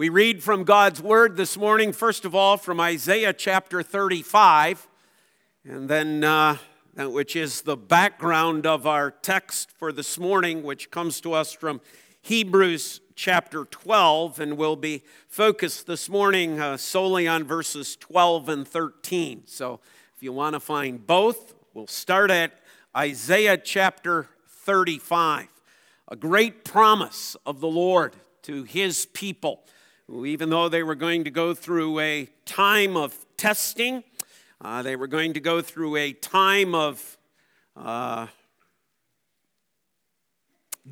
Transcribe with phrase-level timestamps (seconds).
[0.00, 4.88] We read from God's Word this morning, first of all, from Isaiah chapter 35,
[5.62, 6.56] and then, uh,
[6.96, 11.82] which is the background of our text for this morning, which comes to us from
[12.22, 18.66] Hebrews chapter 12, and we'll be focused this morning uh, solely on verses 12 and
[18.66, 19.42] 13.
[19.44, 19.80] So
[20.16, 22.52] if you want to find both, we'll start at
[22.96, 25.48] Isaiah chapter 35,
[26.08, 29.62] a great promise of the Lord to his people,
[30.12, 34.02] even though they were going to go through a time of testing,
[34.60, 37.16] uh, they were going to go through a time of
[37.76, 38.26] uh,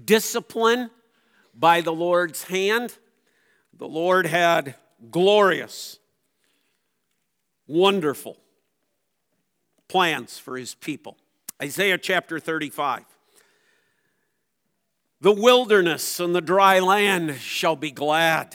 [0.05, 0.91] discipline
[1.55, 2.97] by the Lord's hand.
[3.77, 4.77] The Lord had
[5.11, 5.99] glorious,
[7.67, 8.39] wonderful
[9.89, 11.17] plans for his people.
[11.61, 13.05] Isaiah chapter 35.
[15.21, 18.55] The wilderness and the dry land shall be glad.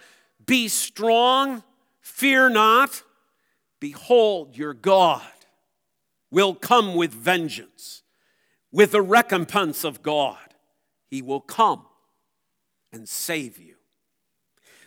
[0.45, 1.63] Be strong,
[1.99, 3.03] fear not.
[3.79, 5.21] Behold, your God
[6.29, 8.03] will come with vengeance,
[8.71, 10.37] with the recompense of God.
[11.09, 11.85] He will come
[12.93, 13.75] and save you.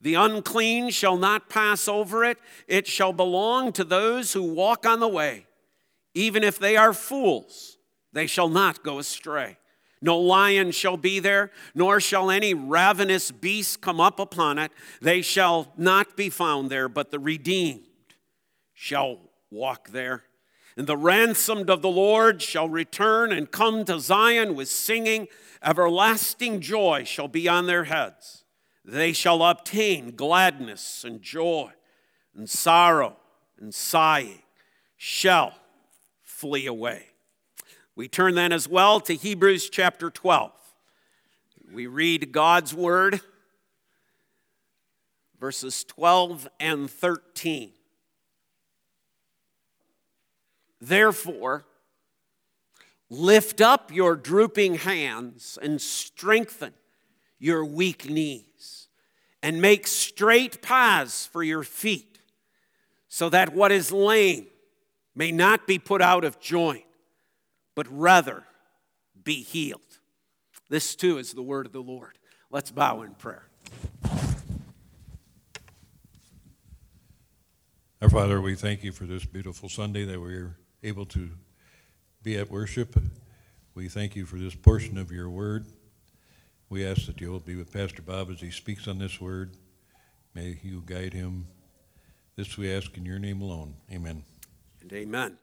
[0.00, 5.00] The unclean shall not pass over it, it shall belong to those who walk on
[5.00, 5.46] the way.
[6.14, 7.76] Even if they are fools,
[8.12, 9.58] they shall not go astray.
[10.02, 14.72] No lion shall be there, nor shall any ravenous beast come up upon it.
[15.02, 17.84] They shall not be found there, but the redeemed
[18.72, 19.18] shall
[19.50, 20.24] walk there.
[20.76, 25.28] And the ransomed of the Lord shall return and come to Zion with singing.
[25.62, 28.39] Everlasting joy shall be on their heads.
[28.90, 31.70] They shall obtain gladness and joy,
[32.34, 33.16] and sorrow
[33.56, 34.42] and sighing
[34.96, 35.54] shall
[36.24, 37.06] flee away.
[37.94, 40.50] We turn then as well to Hebrews chapter 12.
[41.72, 43.20] We read God's word,
[45.38, 47.70] verses 12 and 13.
[50.80, 51.64] Therefore,
[53.08, 56.72] lift up your drooping hands and strengthen
[57.40, 58.79] your weak knees,
[59.42, 62.18] and make straight paths for your feet,
[63.08, 64.46] so that what is lame
[65.14, 66.84] may not be put out of joint,
[67.74, 68.44] but rather
[69.24, 69.80] be healed.
[70.68, 72.18] This too is the word of the Lord.
[72.50, 73.48] Let's bow in prayer.
[78.02, 81.30] Our Father, we thank you for this beautiful Sunday that we're able to
[82.22, 82.96] be at worship.
[83.74, 85.66] We thank you for this portion of your word.
[86.70, 89.56] We ask that you will be with Pastor Bob as he speaks on this word.
[90.36, 91.48] May you guide him.
[92.36, 93.74] This we ask in your name alone.
[93.90, 94.22] Amen.
[94.80, 95.38] And amen.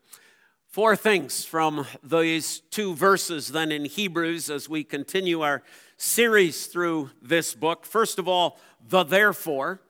[0.69, 5.63] Four things from these two verses then in Hebrews as we continue our
[5.97, 7.85] series through this book.
[7.85, 8.57] First of all,
[8.87, 9.81] the therefore.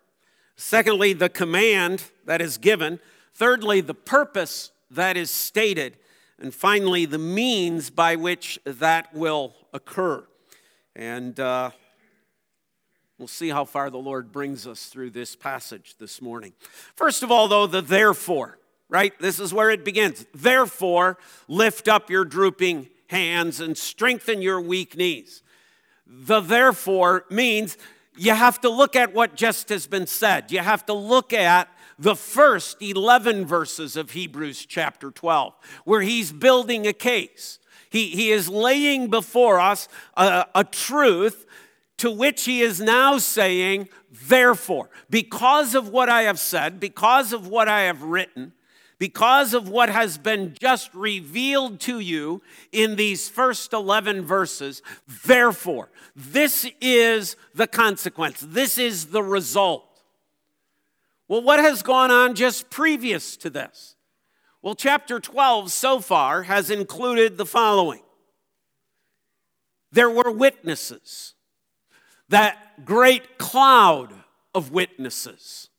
[0.55, 2.99] Secondly, the command that is given.
[3.35, 5.97] Thirdly, the purpose that is stated.
[6.39, 10.25] And finally, the means by which that will occur.
[10.97, 11.69] And uh,
[13.19, 16.53] we'll see how far the Lord brings us through this passage this morning.
[16.95, 18.57] First of all, though, the therefore,
[18.89, 19.13] right?
[19.19, 20.25] This is where it begins.
[20.33, 25.43] Therefore, lift up your drooping hands and strengthen your weak knees.
[26.07, 27.77] The therefore means
[28.17, 30.51] you have to look at what just has been said.
[30.51, 31.69] You have to look at
[31.99, 35.53] the first 11 verses of Hebrews chapter 12,
[35.85, 37.59] where he's building a case.
[37.89, 41.45] He, he is laying before us a, a truth
[41.97, 43.89] to which he is now saying,
[44.27, 48.53] therefore, because of what I have said, because of what I have written,
[48.99, 52.41] because of what has been just revealed to you
[52.71, 54.81] in these first 11 verses,
[55.25, 59.83] therefore, this is the consequence, this is the result.
[61.27, 63.96] Well, what has gone on just previous to this?
[64.61, 68.01] Well, chapter 12 so far has included the following.
[69.91, 71.35] There were witnesses,
[72.29, 74.13] that great cloud
[74.53, 75.69] of witnesses.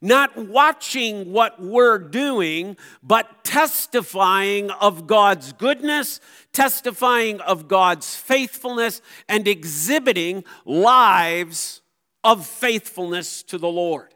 [0.00, 6.18] Not watching what we're doing, but testifying of God's goodness,
[6.52, 11.82] testifying of God's faithfulness, and exhibiting lives
[12.24, 14.12] of faithfulness to the Lord.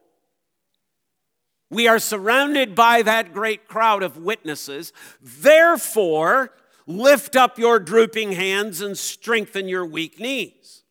[1.71, 4.93] We are surrounded by that great crowd of witnesses.
[5.21, 6.53] Therefore,
[6.87, 10.85] lift up your drooping hands and strengthen your weak knees.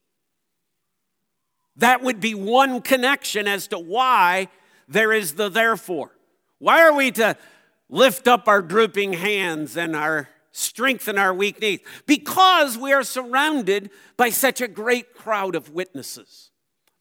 [1.78, 4.50] That would be one connection as to why
[4.88, 6.12] there is the therefore.
[6.60, 7.38] Why are we to
[7.90, 11.80] lift up our drooping hands and our strengthen our weak knees?
[12.06, 16.52] Because we are surrounded by such a great crowd of witnesses.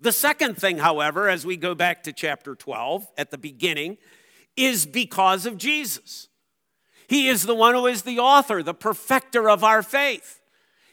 [0.04, 3.96] The second thing, however, as we go back to chapter 12 at the beginning,
[4.54, 6.28] is because of Jesus.
[7.08, 10.42] He is the one who is the author, the perfecter of our faith.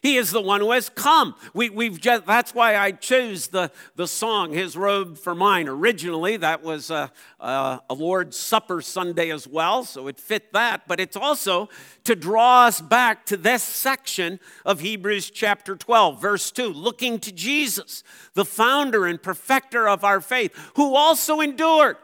[0.02, 1.36] He is the one who has come.
[1.54, 5.68] We, we've just, that's why I chose the, the song, His Robe for Mine.
[5.68, 10.88] Originally, that was a, a, a Lord's Supper Sunday as well, so it fit that.
[10.88, 11.70] But it's also
[12.06, 17.32] to draw us back to this section of Hebrews chapter 12, verse 2, looking to
[17.32, 18.04] Jesus,
[18.34, 21.98] the founder and perfecter of our faith, who also endured.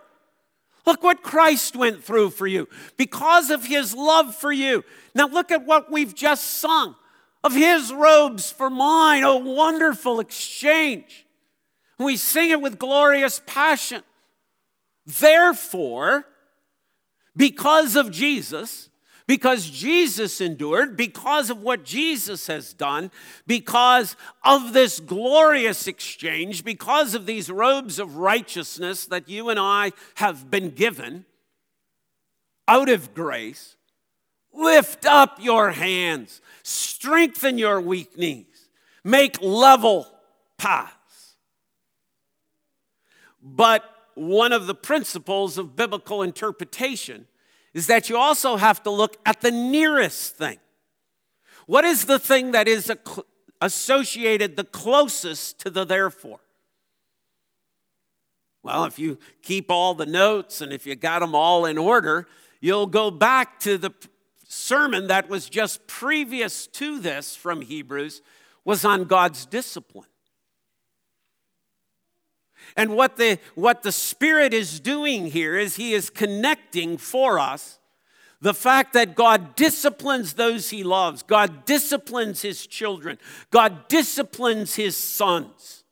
[0.85, 4.85] Look what Christ went through for you because of his love for you.
[5.15, 6.95] Now, look at what we've just sung
[7.47, 9.23] of his robes for mine.
[9.23, 11.25] A wonderful exchange.
[11.97, 14.03] We sing it with glorious passion.
[15.05, 16.25] Therefore,
[17.35, 18.89] because of Jesus,
[19.27, 23.11] because Jesus endured, because of what Jesus has done,
[23.47, 29.93] because of this glorious exchange, because of these robes of righteousness that you and I
[30.15, 31.25] have been given
[32.67, 33.77] out of grace,
[34.57, 36.41] Lift up your hands,
[36.97, 38.69] strengthen your weak knees,
[39.03, 40.07] make level
[40.57, 41.35] paths.
[43.39, 43.83] But
[44.15, 47.27] one of the principles of biblical interpretation
[47.75, 50.57] is that you also have to look at the nearest thing.
[51.67, 52.91] What is the thing that is
[53.61, 56.39] associated the closest to the therefore?
[58.63, 62.27] Well, if you keep all the notes and if you got them all in order,
[62.59, 63.91] you'll go back to the
[64.47, 68.21] sermon that was just previous to this from Hebrews
[68.65, 70.07] was on God's discipline.
[72.75, 77.79] And what the, what the Spirit is doing here is He is connecting for us
[78.39, 83.17] the fact that God disciplines those He loves, God disciplines His children,
[83.51, 85.83] God disciplines His sons.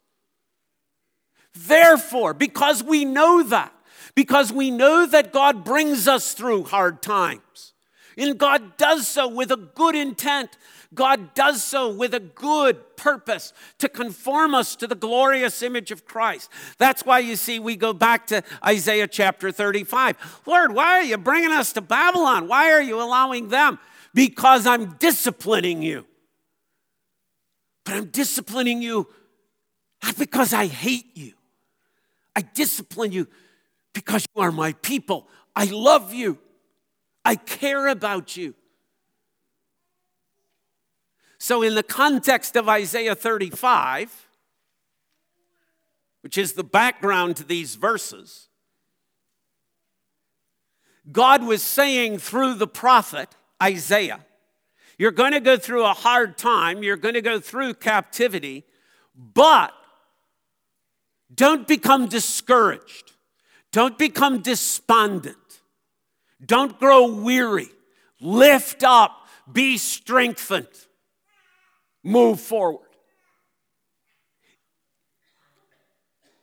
[1.53, 3.73] Therefore, because we know that,
[4.13, 7.73] because we know that God brings us through hard times,
[8.17, 10.57] and God does so with a good intent.
[10.93, 16.05] God does so with a good purpose to conform us to the glorious image of
[16.05, 16.49] Christ.
[16.77, 20.41] That's why you see we go back to Isaiah chapter 35.
[20.45, 22.47] Lord, why are you bringing us to Babylon?
[22.47, 23.79] Why are you allowing them?
[24.13, 26.05] Because I'm disciplining you.
[27.83, 29.07] But I'm disciplining you
[30.05, 31.33] not because I hate you.
[32.35, 33.27] I discipline you
[33.93, 35.27] because you are my people.
[35.55, 36.37] I love you.
[37.25, 38.53] I care about you.
[41.39, 44.29] So, in the context of Isaiah 35,
[46.21, 48.47] which is the background to these verses,
[51.11, 54.25] God was saying through the prophet Isaiah,
[54.97, 58.63] You're going to go through a hard time, you're going to go through captivity,
[59.15, 59.73] but
[61.33, 63.13] don't become discouraged,
[63.71, 65.37] don't become despondent.
[66.43, 67.69] Don't grow weary.
[68.19, 69.27] Lift up.
[69.51, 70.67] Be strengthened.
[72.03, 72.81] Move forward.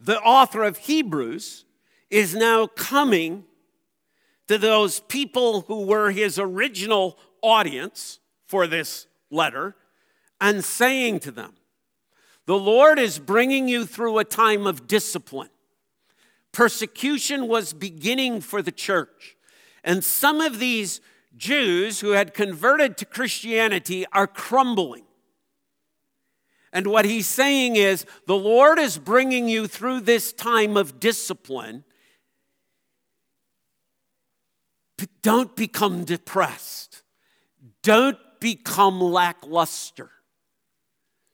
[0.01, 1.65] The author of Hebrews
[2.11, 3.45] is now coming
[4.49, 9.77] to those people who were his original audience for this letter
[10.41, 11.55] and saying to them,
[12.47, 15.51] The Lord is bringing you through a time of discipline.
[16.51, 19.37] Persecution was beginning for the church.
[19.85, 21.01] And some of these
[21.37, 25.05] Jews who had converted to Christianity are crumbling.
[26.73, 31.85] And what he's saying is the Lord is bringing you through this time of discipline.
[34.97, 37.03] But don't become depressed.
[37.83, 40.11] Don't become lackluster.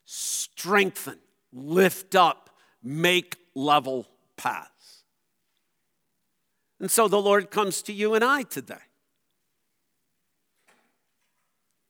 [0.05, 1.19] Strengthen,
[1.53, 2.51] lift up,
[2.83, 4.78] make level paths.
[6.81, 8.77] And so the Lord comes to you and I today.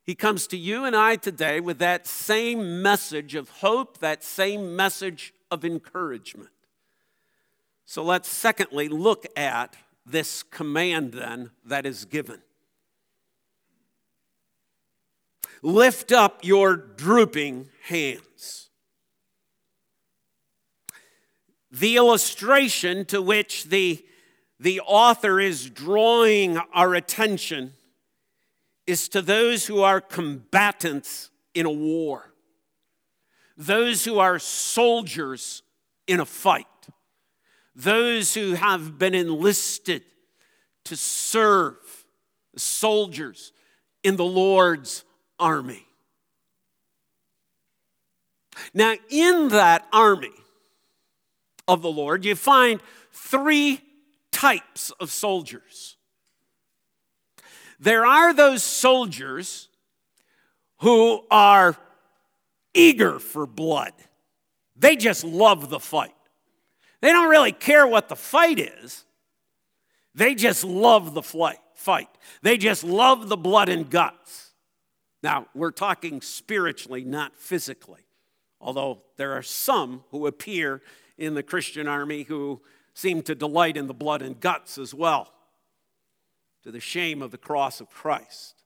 [0.02, 4.74] He comes to you and I today with that same message of hope, that same
[4.74, 6.48] message of encouragement.
[7.84, 9.76] So let's secondly look at
[10.06, 12.40] this command then that is given.
[15.62, 18.70] Lift up your drooping hands.
[21.70, 24.04] The illustration to which the,
[24.60, 27.72] the author is drawing our attention
[28.86, 32.32] is to those who are combatants in a war,
[33.56, 35.62] those who are soldiers
[36.06, 36.66] in a fight,
[37.74, 40.02] those who have been enlisted
[40.84, 41.76] to serve
[42.56, 43.52] soldiers
[44.02, 45.04] in the Lord's
[45.38, 45.86] army.
[48.74, 50.32] Now, in that army
[51.68, 52.80] of the Lord, you find
[53.12, 53.80] three
[54.32, 55.96] types of soldiers.
[57.80, 59.68] There are those soldiers
[60.78, 61.76] who are
[62.74, 63.92] eager for blood,
[64.76, 66.14] they just love the fight.
[67.00, 69.04] They don't really care what the fight is,
[70.14, 72.08] they just love the fight.
[72.42, 74.52] They just love the blood and guts.
[75.22, 78.06] Now, we're talking spiritually, not physically,
[78.60, 80.82] although there are some who appear
[81.16, 82.60] in the Christian army who
[82.98, 85.32] seem to delight in the blood and guts as well,
[86.64, 88.64] to the shame of the cross of Christ.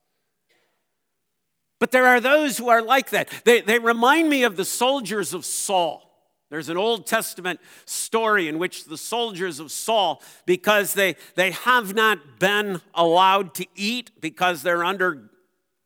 [1.78, 3.28] But there are those who are like that.
[3.44, 6.08] They, they remind me of the soldiers of Saul.
[6.48, 11.94] There's an Old Testament story in which the soldiers of Saul, because they, they have
[11.94, 15.28] not been allowed to eat because they're under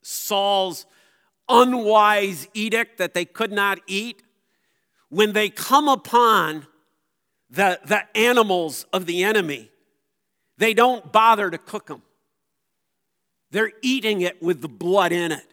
[0.02, 0.86] Saul's
[1.48, 4.22] unwise edict that they could not eat,
[5.08, 6.68] when they come upon
[7.50, 9.70] the, the animals of the enemy,
[10.58, 12.02] they don't bother to cook them.
[13.50, 15.46] They're eating it with the blood in it.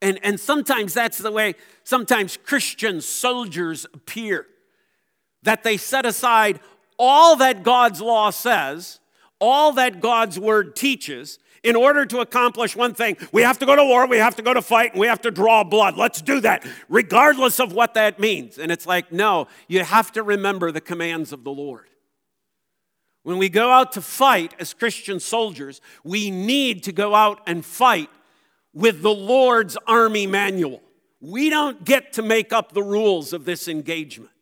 [0.00, 1.54] And, and sometimes that's the way
[1.84, 4.46] sometimes Christian soldiers appear
[5.44, 6.58] that they set aside
[6.98, 8.98] all that God's law says,
[9.40, 13.76] all that God's word teaches, in order to accomplish one thing, we have to go
[13.76, 15.96] to war, we have to go to fight, and we have to draw blood.
[15.96, 18.58] Let's do that, regardless of what that means.
[18.58, 21.86] And it's like, no, you have to remember the commands of the Lord.
[23.22, 27.64] When we go out to fight as Christian soldiers, we need to go out and
[27.64, 28.10] fight
[28.74, 30.82] with the Lord's army manual.
[31.20, 34.32] We don't get to make up the rules of this engagement.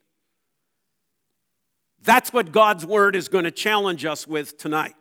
[2.03, 4.95] That's what God's word is going to challenge us with tonight.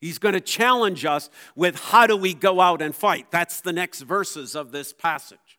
[0.00, 3.30] He's going to challenge us with how do we go out and fight.
[3.30, 5.58] That's the next verses of this passage.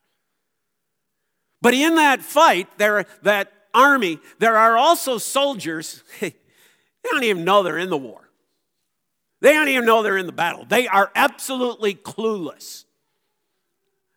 [1.61, 6.33] But in that fight, there, that army, there are also soldiers, they
[7.03, 8.29] don't even know they're in the war.
[9.41, 10.65] They don't even know they're in the battle.
[10.67, 12.85] They are absolutely clueless.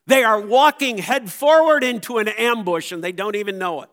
[0.07, 3.91] They are walking head forward into an ambush and they don't even know it.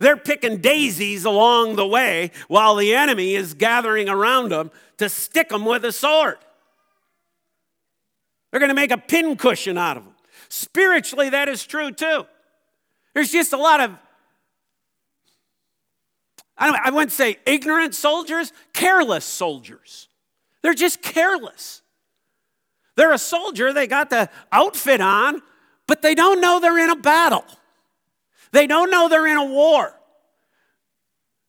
[0.00, 5.48] They're picking daisies along the way while the enemy is gathering around them to stick
[5.48, 6.38] them with a sword.
[8.50, 10.14] They're going to make a pincushion out of them.
[10.48, 12.26] Spiritually, that is true too.
[13.14, 13.90] There's just a lot of,
[16.56, 20.08] I, I wouldn't say ignorant soldiers, careless soldiers.
[20.62, 21.82] They're just careless.
[22.96, 25.42] They're a soldier, they got the outfit on,
[25.86, 27.44] but they don't know they're in a battle.
[28.52, 29.94] They don't know they're in a war.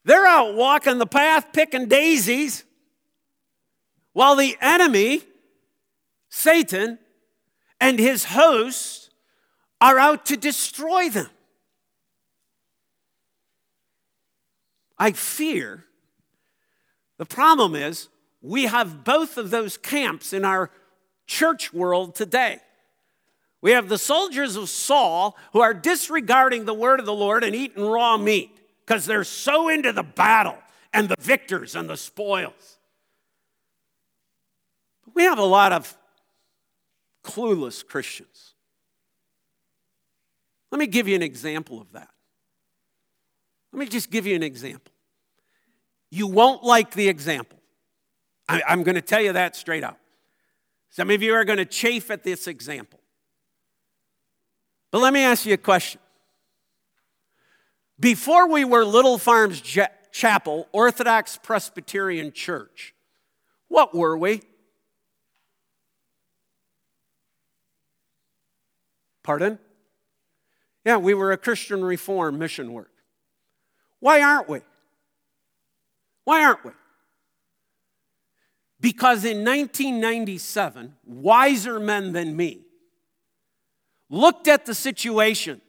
[0.06, 2.64] They're out walking the path picking daisies
[4.14, 5.22] while the enemy,
[6.30, 7.00] Satan,
[7.80, 9.10] and his hosts
[9.82, 11.30] are out to destroy them.
[14.98, 15.86] I fear
[17.18, 18.08] the problem is
[18.42, 20.72] we have both of those camps in our
[21.28, 22.60] church world today.
[23.62, 27.56] We have the soldiers of Saul who are disregarding the word of the Lord and
[27.56, 30.58] eating raw meat because they're so into the battle
[30.94, 32.78] and the victors and the spoils.
[35.14, 35.98] We have a lot of
[37.24, 38.54] clueless Christians.
[40.72, 42.10] Let me give you an example of that.
[43.74, 44.94] Let me just give you an example.
[46.10, 47.60] You won't like the example.
[48.48, 50.00] I, am going to tell you that straight up.
[50.90, 52.99] Some of you are going to chafe at this example.
[54.92, 56.02] But let me ask you a question.
[58.00, 59.62] Before we were Little Farms
[60.12, 62.96] Chapel, Orthodox Presbyterian Church,
[63.68, 64.42] what were we?
[69.22, 69.60] Pardon?
[70.86, 72.92] Yeah, we were a Christian reform mission work.
[74.00, 74.62] Why aren't we?
[76.24, 76.72] Why aren't we?
[78.80, 82.62] Because in 1997, wiser men than me
[84.10, 85.62] looked at the situation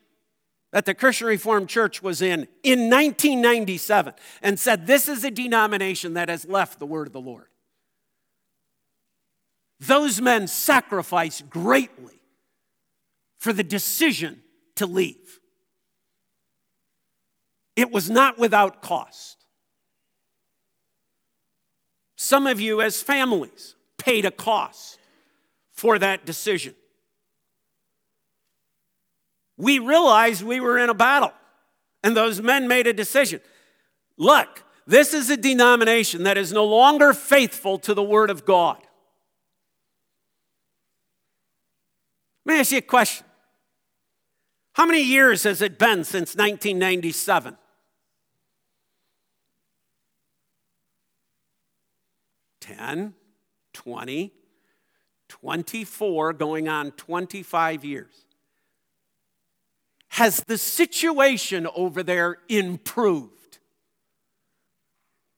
[0.72, 6.14] that the Christian Reformed Church was in in 1997 and said, This is a denomination
[6.14, 7.46] that has left the word of the Lord.
[9.80, 12.20] Those men sacrificed greatly
[13.38, 14.42] for the decision
[14.76, 15.40] to leave.
[17.76, 19.38] It was not without cost.
[22.16, 24.98] Some of you, as families, paid a cost
[25.72, 26.74] for that decision.
[29.60, 31.32] We realized we were in a battle,
[32.02, 33.42] and those men made a decision.
[34.16, 38.78] Look, this is a denomination that is no longer faithful to the Word of God.
[42.46, 43.26] Let me ask you a question.
[44.72, 47.58] How many years has it been since 1997?
[52.60, 53.14] 10,
[53.74, 54.32] 20,
[55.28, 58.24] 24, going on 25 years.
[60.10, 63.58] Has the situation over there improved?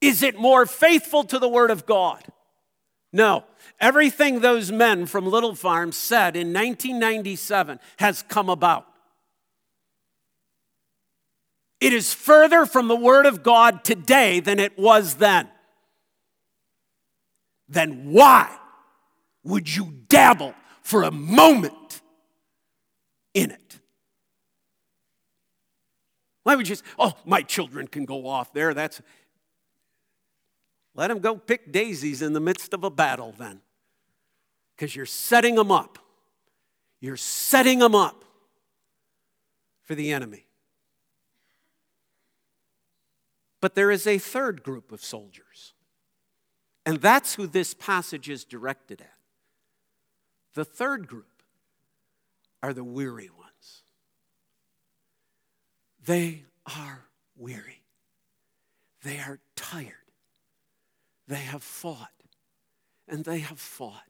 [0.01, 2.25] Is it more faithful to the Word of God?
[3.13, 3.45] No.
[3.81, 8.87] Everything those men from Little Farm said in 1997 has come about.
[11.81, 15.49] It is further from the Word of God today than it was then
[17.73, 18.55] then why
[19.45, 22.03] would you dabble for a moment
[23.35, 23.79] in it?
[26.43, 28.75] Why would you say, oh, my children can go off there?
[28.75, 29.01] That's.
[30.95, 33.61] Let them go pick daisies in the midst of a battle then.
[34.77, 35.99] Because you're setting them up.
[37.01, 38.25] You're setting them up
[39.83, 40.47] for the enemy.
[43.61, 45.73] But there is a third group of soldiers.
[46.85, 49.13] And that's who this passage is directed at.
[50.55, 51.43] The third group
[52.63, 53.42] are the weary ones.
[56.05, 57.05] They are
[57.37, 57.83] weary.
[59.03, 59.95] They are tired.
[61.29, 62.11] They have fought,
[63.09, 64.03] and they have fought,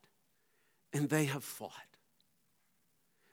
[0.92, 1.70] and they have fought.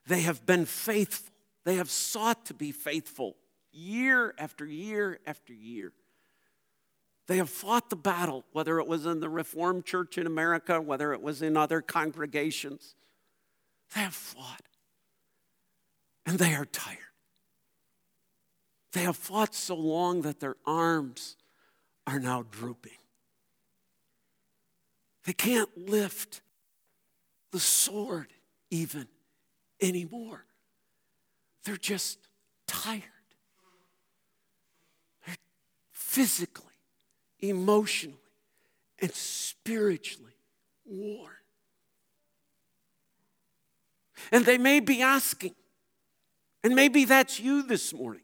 [0.07, 1.33] They have been faithful.
[1.63, 3.35] They have sought to be faithful
[3.71, 5.91] year after year after year.
[7.27, 11.13] They have fought the battle, whether it was in the Reformed Church in America, whether
[11.13, 12.95] it was in other congregations.
[13.93, 14.63] They have fought.
[16.25, 16.97] And they are tired.
[18.91, 21.35] They have fought so long that their arms
[22.07, 22.97] are now drooping.
[25.25, 26.41] They can't lift
[27.51, 28.27] the sword
[28.71, 29.07] even
[29.81, 30.45] anymore.
[31.63, 32.17] They're just
[32.65, 33.03] tired.
[35.25, 35.35] They're
[35.91, 36.65] physically
[37.39, 38.17] emotionally
[38.99, 40.33] and spiritually
[40.85, 41.33] worn.
[44.31, 45.55] And they may be asking,
[46.63, 48.23] and maybe that's you this morning.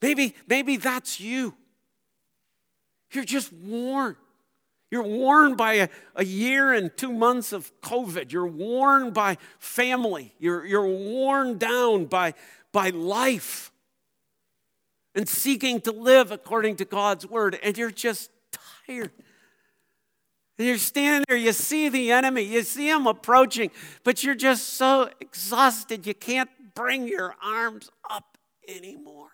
[0.00, 1.54] Maybe, maybe that's you.
[3.12, 4.16] You're just worn.
[4.90, 8.32] You're worn by a, a year and two months of COVID.
[8.32, 10.34] You're worn by family.
[10.38, 12.34] You're, you're worn down by,
[12.72, 13.70] by life
[15.14, 18.30] and seeking to live according to God's word, and you're just
[18.86, 19.10] tired.
[20.58, 23.70] And you're standing there, you see the enemy, you see him approaching,
[24.04, 29.30] but you're just so exhausted you can't bring your arms up anymore.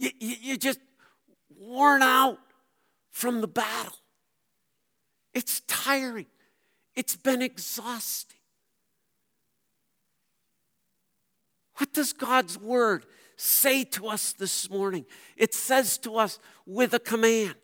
[0.00, 0.80] You, you, you're just
[1.58, 2.38] worn out
[3.10, 3.98] from the battle.
[5.34, 6.26] It's tiring,
[6.96, 8.38] it's been exhausting.
[11.76, 13.04] What does God's word
[13.36, 15.04] say to us this morning?
[15.36, 17.54] It says to us with a command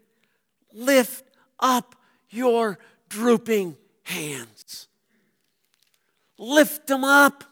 [0.72, 1.24] lift
[1.58, 1.96] up
[2.30, 4.88] your drooping hands.
[6.38, 7.44] Lift them up.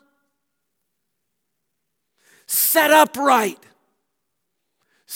[2.46, 3.58] Set upright.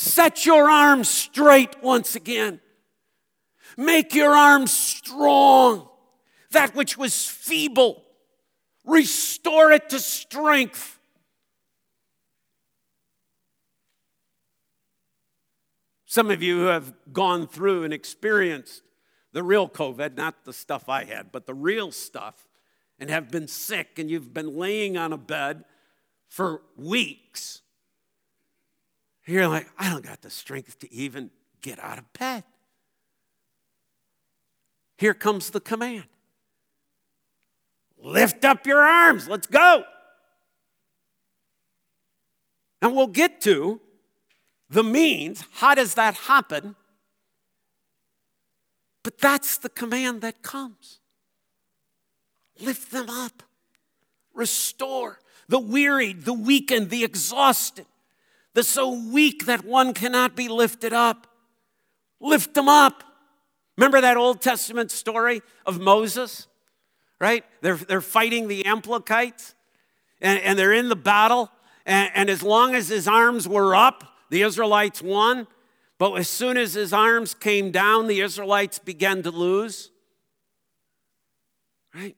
[0.01, 2.61] Set your arms straight once again.
[3.77, 5.89] Make your arms strong.
[6.53, 8.05] That which was feeble,
[8.85, 11.01] restore it to strength.
[16.07, 18.83] Some of you have gone through and experienced
[19.33, 22.47] the real COVID, not the stuff I had, but the real stuff,
[23.01, 25.65] and have been sick, and you've been laying on a bed
[26.29, 27.63] for weeks.
[29.29, 32.45] You're like, I don't got the strength to even get out of bed.
[34.97, 36.07] Here comes the command
[38.01, 39.85] lift up your arms, let's go.
[42.81, 43.81] And we'll get to
[44.71, 45.45] the means.
[45.55, 46.77] How does that happen?
[49.03, 51.01] But that's the command that comes
[52.61, 53.45] lift them up,
[54.35, 57.87] restore the wearied, the weakened, the exhausted,
[58.59, 61.29] the so weak that one cannot be lifted up.
[62.21, 63.05] Lift them up.
[63.77, 66.49] Remember that Old Testament story of Moses?
[67.21, 67.45] Right?
[67.61, 69.55] They're, they're fighting the Amalekites
[70.21, 71.53] and, and they're in the battle.
[71.87, 75.47] And, and as long as his arms were up, the Israelites won.
[75.97, 79.93] But as soon as his arms came down, the Israelites began to lose.
[81.95, 82.17] Right?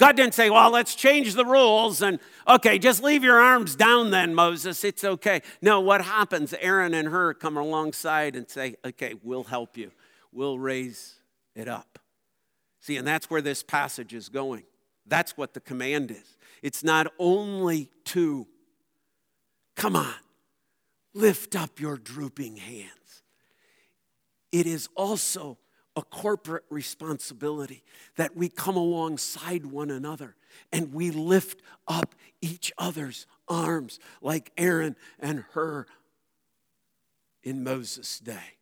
[0.00, 4.10] God didn't say, well, let's change the rules and, okay, just leave your arms down
[4.10, 4.82] then, Moses.
[4.82, 5.42] It's okay.
[5.60, 6.54] No, what happens?
[6.58, 9.92] Aaron and Hur come alongside and say, okay, we'll help you.
[10.32, 11.16] We'll raise
[11.54, 11.98] it up.
[12.80, 14.62] See, and that's where this passage is going.
[15.04, 16.38] That's what the command is.
[16.62, 18.46] It's not only to,
[19.76, 20.14] come on,
[21.12, 23.22] lift up your drooping hands.
[24.50, 25.58] It is also
[26.00, 27.82] a corporate responsibility
[28.16, 30.34] that we come alongside one another
[30.72, 35.84] and we lift up each other's arms like Aaron and Hur
[37.42, 38.56] in Moses' day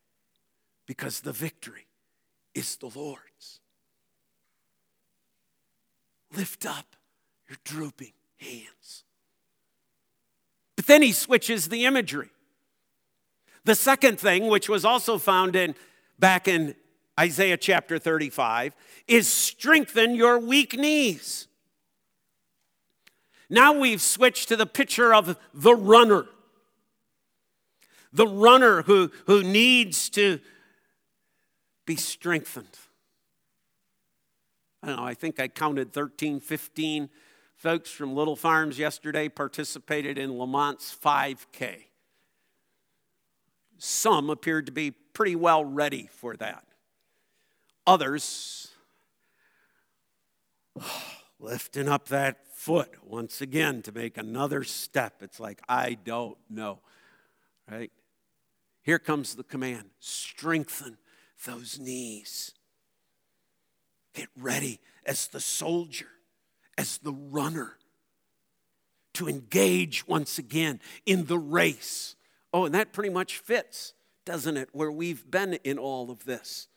[0.84, 1.86] because the victory
[2.56, 3.60] is the Lord's.
[6.34, 6.96] Lift up
[7.48, 9.04] your drooping hands.
[10.74, 12.30] But then he switches the imagery.
[13.64, 15.76] The second thing, which was also found in
[16.18, 16.74] back in
[17.18, 18.76] Isaiah chapter 35,
[19.08, 21.48] is strengthen your weak knees.
[23.50, 26.26] Now we've switched to the picture of the runner.
[28.12, 30.38] The runner who, who needs to
[31.86, 32.78] be strengthened.
[34.82, 37.08] I don't know, I think I counted 13, 15
[37.56, 41.86] folks from Little Farms yesterday participated in Lamont's 5K.
[43.78, 46.67] Some appeared to be pretty well ready for that.
[47.88, 48.68] Others,
[51.40, 55.22] lifting up that foot once again to make another step.
[55.22, 56.80] It's like, I don't know,
[57.70, 57.90] right?
[58.82, 60.98] Here comes the command strengthen
[61.46, 62.52] those knees.
[64.12, 66.08] Get ready as the soldier,
[66.76, 67.78] as the runner,
[69.14, 72.16] to engage once again in the race
[72.52, 76.68] Oh, and that pretty much fits, doesn't it, where we've been in all of this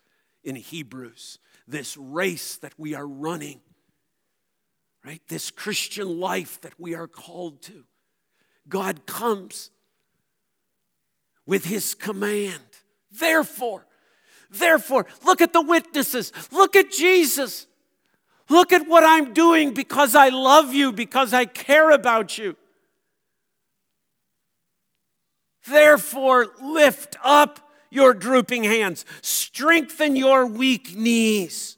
[0.44, 3.62] in Hebrews, this race that we are running,
[5.06, 5.22] right?
[5.28, 7.86] This Christian life that we are called to.
[8.68, 9.72] God comes
[11.46, 12.62] with his command.
[13.12, 13.86] Therefore,
[14.50, 17.68] therefore, look at the witnesses, look at Jesus.
[18.50, 22.58] Look at what I'm doing because I love you, because I care about you.
[25.66, 31.78] Therefore, lift up your drooping hands, strengthen your weak knees.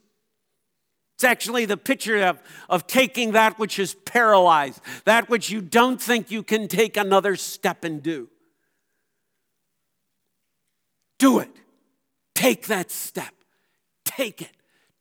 [1.15, 6.02] It's actually the picture of, of taking that which is paralyzed, that which you don't
[6.02, 8.30] think you can take another step and do.
[11.19, 11.49] Do it.
[12.36, 13.34] Take that step.
[14.04, 14.52] Take it.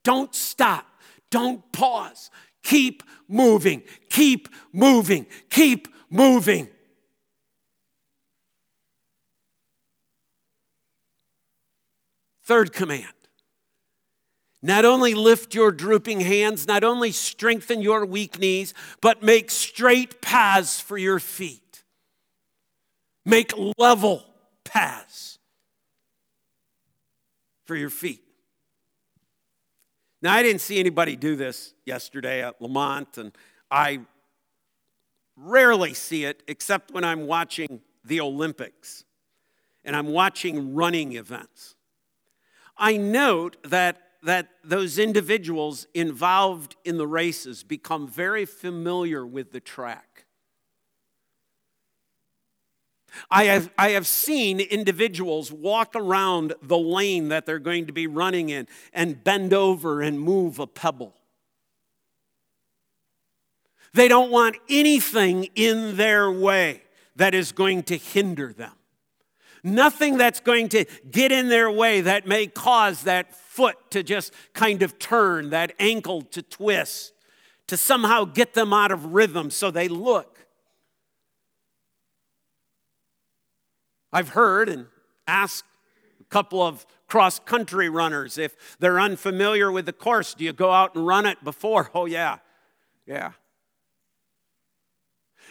[0.04, 0.86] Don't stop.
[1.30, 2.30] Don't pause.
[2.62, 3.82] Keep moving.
[4.10, 5.26] Keep moving.
[5.50, 6.68] Keep moving.
[12.52, 13.06] Third command
[14.60, 20.20] not only lift your drooping hands, not only strengthen your weak knees, but make straight
[20.20, 21.82] paths for your feet.
[23.24, 24.26] Make level
[24.64, 25.38] paths
[27.64, 28.22] for your feet.
[30.20, 33.32] Now, I didn't see anybody do this yesterday at Lamont, and
[33.70, 34.00] I
[35.38, 39.04] rarely see it except when I'm watching the Olympics
[39.86, 41.76] and I'm watching running events.
[42.82, 49.60] I note that, that those individuals involved in the races become very familiar with the
[49.60, 50.24] track.
[53.30, 58.08] I have, I have seen individuals walk around the lane that they're going to be
[58.08, 61.14] running in and bend over and move a pebble.
[63.94, 66.82] They don't want anything in their way
[67.14, 68.72] that is going to hinder them.
[69.64, 74.32] Nothing that's going to get in their way that may cause that foot to just
[74.54, 77.12] kind of turn, that ankle to twist,
[77.68, 80.46] to somehow get them out of rhythm so they look.
[84.12, 84.86] I've heard and
[85.26, 85.64] asked
[86.20, 90.70] a couple of cross country runners if they're unfamiliar with the course, do you go
[90.70, 91.90] out and run it before?
[91.94, 92.38] Oh, yeah,
[93.06, 93.32] yeah.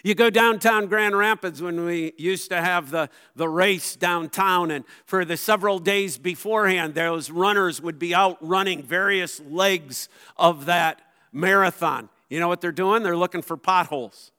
[0.03, 4.83] You go downtown Grand Rapids when we used to have the, the race downtown, and
[5.05, 11.01] for the several days beforehand, those runners would be out running various legs of that
[11.31, 12.09] marathon.
[12.29, 13.03] You know what they're doing?
[13.03, 14.31] They're looking for potholes.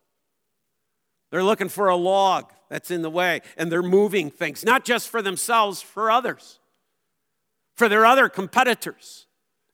[1.30, 5.08] They're looking for a log that's in the way, and they're moving things, not just
[5.08, 6.58] for themselves, for others,
[7.76, 9.26] for their other competitors.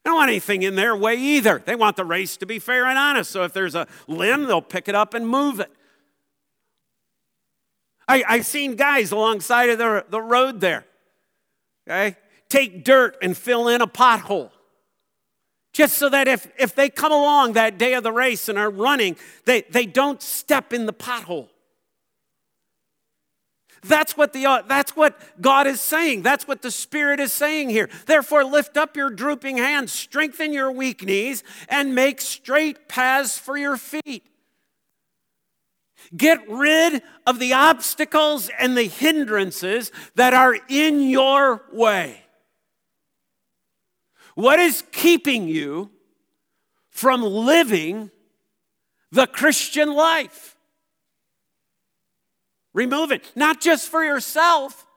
[0.03, 1.61] They don't want anything in their way either.
[1.63, 3.31] They want the race to be fair and honest.
[3.31, 5.71] So if there's a limb, they'll pick it up and move it.
[8.09, 10.83] I, I've seen guys alongside of the, the road there,
[11.87, 12.17] okay,
[12.49, 14.49] take dirt and fill in a pothole.
[15.71, 18.71] Just so that if, if they come along that day of the race and are
[18.71, 21.49] running, they, they don't step in the pothole.
[23.83, 26.23] That's what, the, uh, that's what God is saying.
[26.23, 27.89] That's what the Spirit is saying here.
[28.07, 33.55] Therefore, lift up your drooping hands, strengthen your weak knees, and make straight paths for
[33.55, 34.28] your feet.
[36.15, 42.21] Get rid of the obstacles and the hindrances that are in your way.
[44.35, 45.91] What is keeping you
[46.89, 48.09] from living
[49.11, 50.55] the Christian life?
[52.73, 54.87] Remove it, not just for yourself,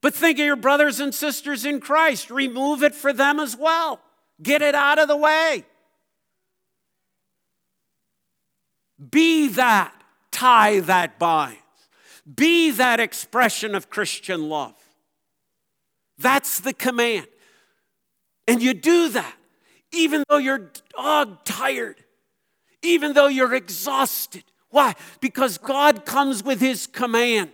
[0.00, 2.30] but think of your brothers and sisters in Christ.
[2.30, 4.00] Remove it for them as well.
[4.42, 5.64] Get it out of the way.
[9.10, 9.92] Be that
[10.30, 11.58] tie that binds.
[12.32, 14.74] Be that expression of Christian love.
[16.18, 17.26] That's the command.
[18.46, 19.34] And you do that
[19.94, 21.96] even though you're dog tired,
[22.82, 24.44] even though you're exhausted.
[24.70, 24.94] Why?
[25.20, 27.52] Because God comes with His command.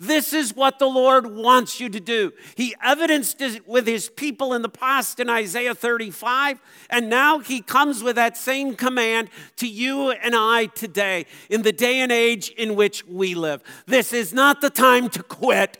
[0.00, 2.32] This is what the Lord wants you to do.
[2.54, 7.60] He evidenced it with his people in the past in Isaiah 35, and now he
[7.60, 12.50] comes with that same command to you and I today in the day and age
[12.50, 13.64] in which we live.
[13.86, 15.78] This is not the time to quit.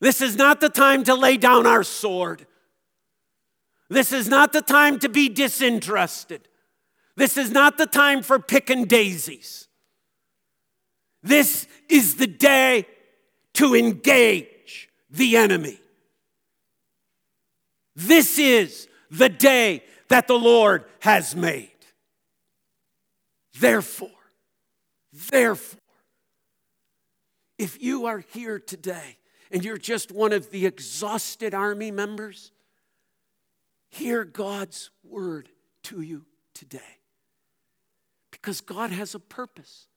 [0.00, 2.46] This is not the time to lay down our sword.
[3.88, 6.48] This is not the time to be disinterested.
[7.16, 9.68] This is not the time for picking daisies.
[11.22, 12.86] This is the day
[13.54, 15.78] to engage the enemy.
[17.96, 21.70] This is the day that the Lord has made.
[23.58, 24.10] Therefore,
[25.30, 25.80] therefore,
[27.58, 29.16] if you are here today
[29.50, 32.52] and you're just one of the exhausted army members,
[33.88, 35.48] hear God's word
[35.84, 36.24] to you
[36.54, 36.98] today
[38.30, 39.87] because God has a purpose.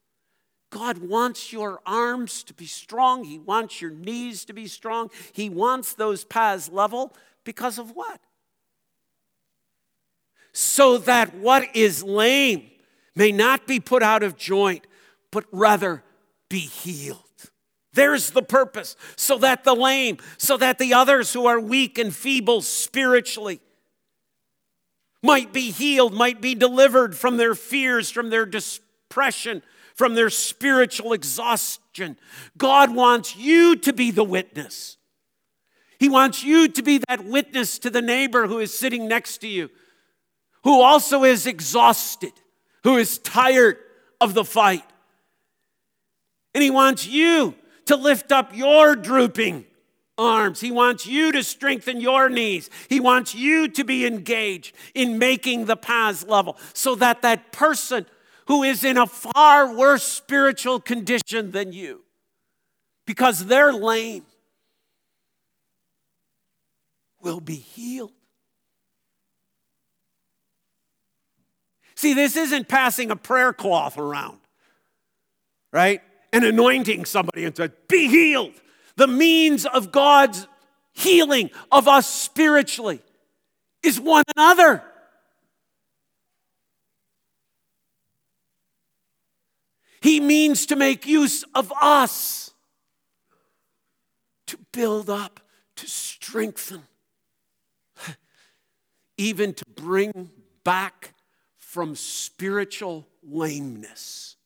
[0.72, 3.24] God wants your arms to be strong.
[3.24, 5.10] He wants your knees to be strong.
[5.32, 8.20] He wants those paths level because of what?
[10.54, 12.70] So that what is lame
[13.14, 14.86] may not be put out of joint,
[15.30, 16.02] but rather
[16.48, 17.18] be healed.
[17.92, 18.96] There's the purpose.
[19.16, 23.60] So that the lame, so that the others who are weak and feeble spiritually,
[25.22, 29.62] might be healed, might be delivered from their fears, from their depression,
[29.94, 32.16] from their spiritual exhaustion.
[32.56, 34.96] God wants you to be the witness.
[35.98, 39.48] He wants you to be that witness to the neighbor who is sitting next to
[39.48, 39.70] you,
[40.64, 42.32] who also is exhausted,
[42.82, 43.76] who is tired
[44.20, 44.84] of the fight.
[46.54, 47.54] And He wants you
[47.86, 49.64] to lift up your drooping
[50.18, 50.60] arms.
[50.60, 52.70] He wants you to strengthen your knees.
[52.88, 58.06] He wants you to be engaged in making the paths level so that that person
[58.46, 62.02] who is in a far worse spiritual condition than you,
[63.06, 64.24] because they're lame,
[67.20, 68.12] will be healed.
[71.94, 74.38] See, this isn't passing a prayer cloth around,
[75.72, 76.02] right?
[76.32, 78.54] And anointing somebody and say, be healed
[78.96, 80.46] the means of God's
[80.92, 83.00] healing of us spiritually
[83.82, 84.82] is one another.
[90.02, 92.50] He means to make use of us
[94.46, 95.40] to build up,
[95.76, 96.82] to strengthen,
[99.16, 100.30] even to bring
[100.64, 101.14] back
[101.56, 104.36] from spiritual lameness.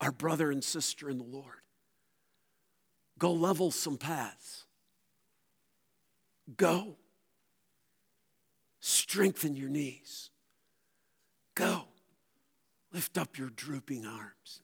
[0.00, 1.60] our brother and sister in the Lord.
[3.18, 4.64] Go level some paths.
[6.56, 6.96] Go.
[8.80, 10.30] Strengthen your knees.
[11.60, 11.84] Go.
[12.92, 14.62] Lift up your drooping arms.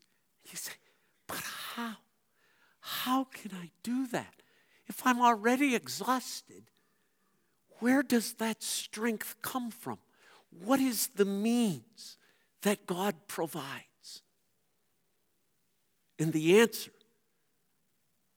[0.50, 0.72] You say,
[1.26, 1.42] but
[1.74, 1.96] how?
[2.80, 4.34] How can I do that?
[4.86, 6.70] If I'm already exhausted,
[7.80, 9.98] where does that strength come from?
[10.64, 12.16] what is the means
[12.62, 14.22] that God provides?
[16.18, 16.92] And the answer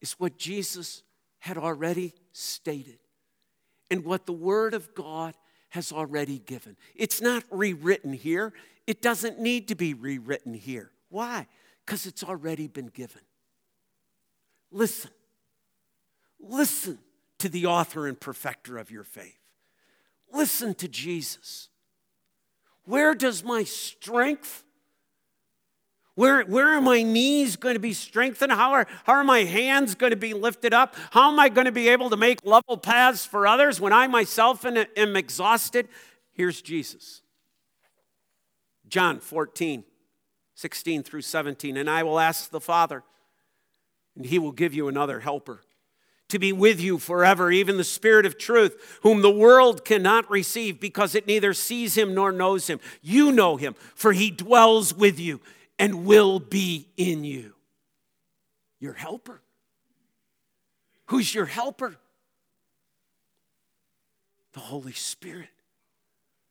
[0.01, 1.03] is what Jesus
[1.39, 2.99] had already stated
[3.89, 5.35] and what the Word of God
[5.69, 6.75] has already given.
[6.95, 8.53] It's not rewritten here,
[8.87, 10.91] it doesn't need to be rewritten here.
[11.09, 11.47] Why?
[11.85, 13.21] Because it's already been given.
[14.71, 15.11] Listen.
[16.39, 16.99] Listen
[17.39, 19.37] to the author and perfecter of your faith.
[20.31, 21.69] Listen to Jesus.
[22.85, 24.63] Where does my strength
[26.19, 28.51] where, where are my knees going to be strengthened?
[28.51, 30.93] How are, how are my hands going to be lifted up?
[31.11, 34.05] How am I going to be able to make level paths for others when I
[34.07, 35.87] myself am, am exhausted?
[36.33, 37.21] Here's Jesus.
[38.89, 39.85] John 14,
[40.55, 41.77] 16 through 17.
[41.77, 43.01] And I will ask the Father,
[44.17, 45.61] and he will give you another helper
[46.27, 50.81] to be with you forever, even the Spirit of truth, whom the world cannot receive
[50.81, 52.81] because it neither sees him nor knows him.
[53.01, 55.39] You know him, for he dwells with you
[55.79, 57.55] and will be in you.
[58.79, 59.41] Your helper.
[61.05, 61.95] Who's your helper?
[64.53, 65.49] The Holy Spirit,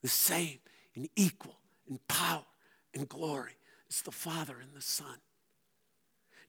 [0.02, 0.58] the same
[0.94, 2.44] and equal in power
[2.94, 3.52] and glory
[3.88, 5.18] as the Father and the Son.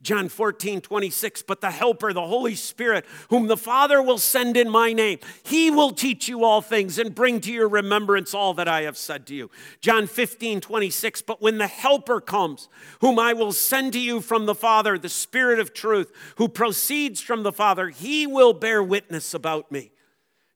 [0.01, 4.69] John 14, 26, but the Helper, the Holy Spirit, whom the Father will send in
[4.69, 8.69] my name, he will teach you all things and bring to your remembrance all that
[8.69, 9.51] I have said to you.
[9.81, 12.69] John 15, 26, but when the Helper comes,
[13.01, 17.19] whom I will send to you from the Father, the Spirit of truth, who proceeds
[17.19, 19.91] from the Father, he will bear witness about me.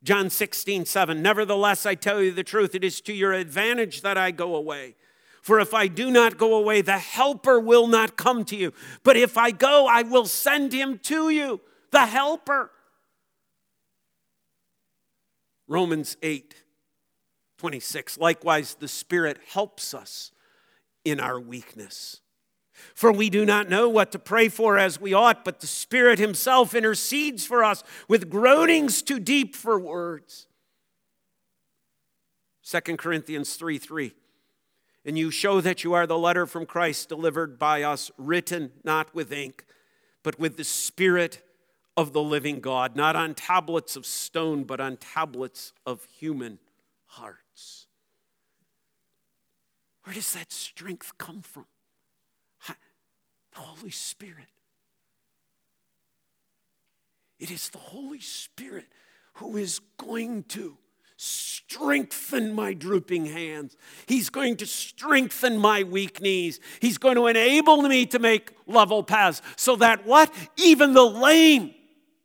[0.04, 4.18] John 16, 7, nevertheless, I tell you the truth, it is to your advantage that
[4.18, 4.96] I go away.
[5.44, 8.72] For if I do not go away, the Helper will not come to you.
[9.04, 11.60] But if I go, I will send him to you,
[11.92, 12.72] the Helper.
[15.68, 16.56] Romans 8,
[17.58, 18.18] 26.
[18.20, 20.32] Likewise, the Spirit helps us
[21.04, 22.22] in our weakness.
[22.96, 26.20] For we do not know what to pray for as we ought, but the Spirit
[26.20, 30.48] Himself intercedes for us with groanings too deep for words.
[32.64, 34.14] 2 Corinthians 3 3
[35.06, 39.14] and you show that you are the letter from Christ delivered by us, written not
[39.14, 39.66] with ink,
[40.24, 41.42] but with the Spirit
[41.96, 46.60] of the living God, not on tablets of stone, but on tablets of human
[47.06, 47.88] hearts.
[50.04, 51.66] Where does that strength come from?
[52.68, 54.48] The Holy Spirit.
[57.40, 58.88] It is the Holy Spirit
[59.36, 60.78] who is going to
[61.18, 63.76] strengthen my drooping hands.
[64.06, 66.60] He's going to strengthen my weak knees.
[66.80, 70.34] He's going to enable me to make level paths so that what?
[70.58, 71.74] Even the lame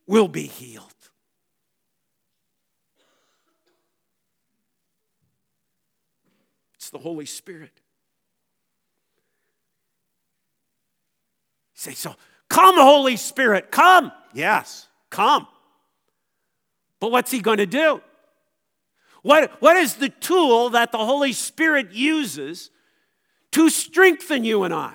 [0.06, 0.84] will be healed.
[6.74, 7.80] It's the Holy Spirit.
[11.78, 12.14] say, so
[12.48, 14.10] come, Holy Spirit, come.
[14.34, 15.46] Yes, come.
[17.00, 18.02] But what's he going to do?
[19.22, 22.70] What, what is the tool that the Holy Spirit uses
[23.52, 24.94] to strengthen you and I?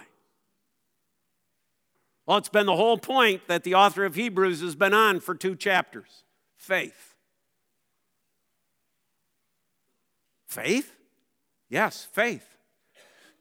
[2.25, 5.35] Well, it's been the whole point that the author of Hebrews has been on for
[5.35, 6.23] two chapters
[6.55, 7.15] faith.
[10.47, 10.95] Faith?
[11.69, 12.47] Yes, faith.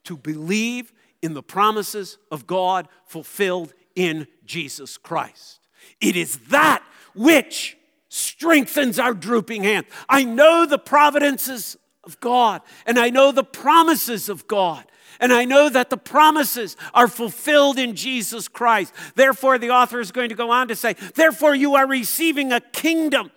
[0.05, 5.61] To believe in the promises of God fulfilled in Jesus Christ.
[6.01, 6.83] It is that
[7.14, 7.77] which
[8.12, 9.87] strengthens our drooping hand.
[10.07, 14.85] I know the providences of God, and I know the promises of God.
[15.20, 18.92] And I know that the promises are fulfilled in Jesus Christ.
[19.14, 22.61] Therefore, the author is going to go on to say, Therefore, you are receiving a
[22.61, 23.31] kingdom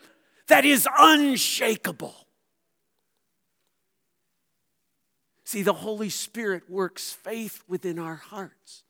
[0.48, 2.16] that is unshakable.
[5.44, 8.84] See, the Holy Spirit works faith within our hearts.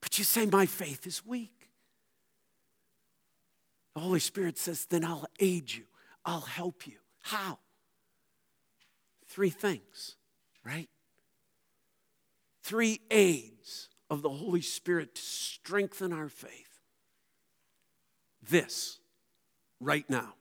[0.00, 1.59] But you say, My faith is weak.
[4.00, 5.82] The Holy Spirit says, then I'll aid you,
[6.24, 6.94] I'll help you.
[7.20, 7.58] How?
[9.26, 10.16] Three things,
[10.64, 10.88] right?
[12.62, 16.80] Three aids of the Holy Spirit to strengthen our faith.
[18.48, 19.00] This,
[19.80, 20.32] right now,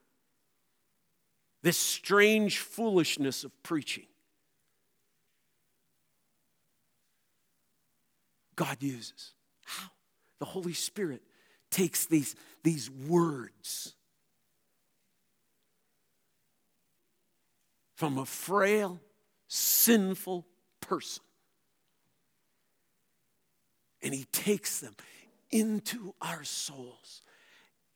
[1.62, 4.08] this strange foolishness of preaching.
[8.56, 9.34] God uses.
[9.66, 9.90] How?
[10.40, 11.24] The Holy Spirit
[11.70, 13.94] takes these, these words
[17.96, 19.00] from a frail,
[19.48, 20.46] sinful
[20.82, 21.24] person
[24.02, 24.96] and he takes them
[25.52, 27.22] into our souls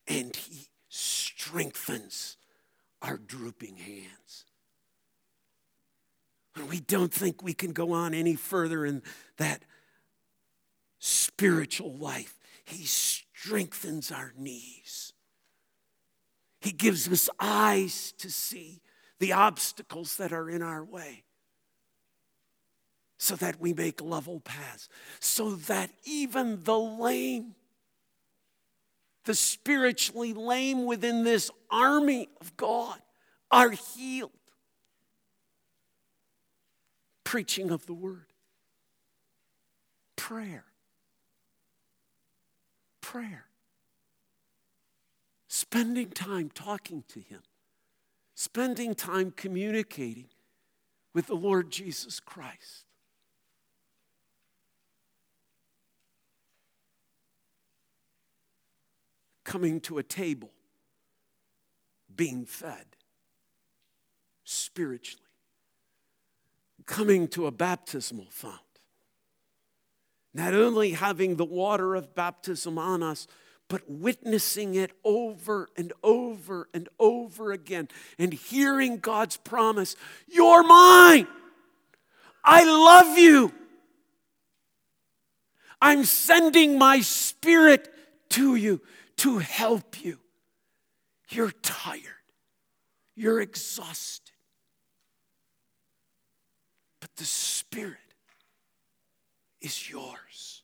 [0.08, 2.38] and he strengthens
[3.02, 4.46] our drooping hands.
[6.56, 9.02] When we don't think we can go on any further in
[9.38, 9.64] that
[11.00, 13.23] spiritual life, He strengthens
[14.12, 15.14] our knees.
[16.62, 18.82] He gives us eyes to see
[19.20, 21.24] the obstacles that are in our way
[23.18, 24.90] so that we make level paths,
[25.20, 27.56] so that even the lame,
[29.24, 33.00] the spiritually lame within this army of God,
[33.50, 34.32] are healed.
[37.24, 38.34] Preaching of the word,
[40.16, 40.66] prayer,
[43.14, 43.46] prayer,
[45.48, 47.42] spending time talking to Him,
[48.34, 50.26] spending time communicating
[51.14, 52.86] with the Lord Jesus Christ.
[59.44, 60.50] Coming to a table,
[62.16, 62.86] being fed.
[64.44, 65.22] Spiritually,
[66.88, 68.73] coming to a baptismal fount,
[70.34, 73.28] not only having the water of baptism on us,
[73.70, 77.88] but witnessing it over and over and over again
[78.20, 79.96] and hearing God's promise
[80.28, 81.28] You're mine.
[82.44, 83.54] I love you.
[85.82, 87.94] I'm sending my spirit
[88.30, 88.82] to you
[89.18, 90.20] to help you.
[91.30, 92.02] You're tired.
[93.16, 94.34] You're exhausted.
[97.00, 97.98] But the Spirit
[99.64, 100.62] is yours.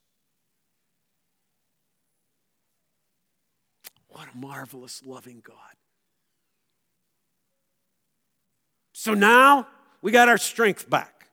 [4.10, 5.56] What a marvelous, loving God.
[8.92, 9.68] So now
[10.02, 11.30] we got our strength back.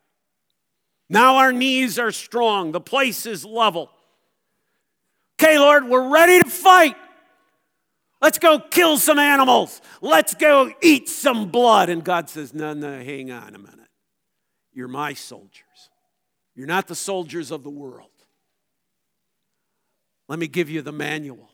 [1.09, 2.73] Now our knees are strong.
[2.73, 3.91] The place is level.
[5.41, 6.97] Okay, Lord, we're ready to fight.
[8.23, 9.81] Let's go kill some animals.
[10.01, 11.91] Let's go eat some blood.
[11.91, 13.89] And God says, No, no, hang on a minute.
[14.73, 15.91] You're my soldiers.
[16.57, 18.11] You're not the soldiers of the world.
[20.27, 21.51] Let me give you the manual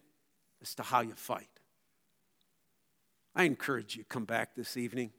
[0.63, 1.49] as to how you fight.
[3.35, 5.11] I encourage you come back this evening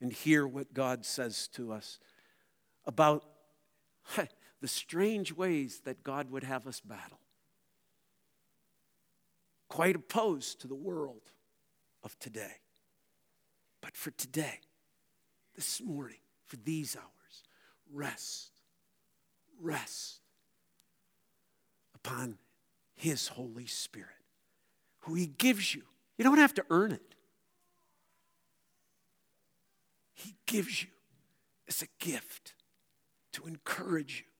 [0.00, 1.98] and hear what God says to us
[2.84, 3.24] about
[4.60, 7.18] the strange ways that God would have us battle
[9.68, 11.22] quite opposed to the world
[12.02, 12.60] of today.
[13.80, 14.60] But for today,
[15.54, 17.42] this morning, for these hours,
[17.92, 18.52] rest,
[19.60, 20.20] rest
[21.94, 22.38] upon
[22.94, 24.10] His Holy Spirit,
[25.00, 25.82] who He gives you.
[26.18, 27.14] You don't have to earn it,
[30.14, 30.88] He gives you
[31.68, 32.54] as a gift
[33.32, 34.32] to encourage you,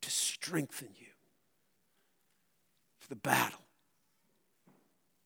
[0.00, 1.08] to strengthen you
[2.98, 3.60] for the battle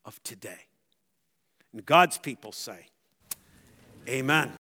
[0.03, 0.67] of today.
[1.71, 2.87] And God's people say,
[4.07, 4.53] Amen.